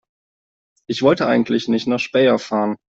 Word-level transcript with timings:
Ich 0.87 1.03
wollte 1.03 1.27
eigentlich 1.27 1.67
nicht 1.67 1.85
nach 1.85 1.99
Speyer 1.99 2.39
fahren 2.39 2.75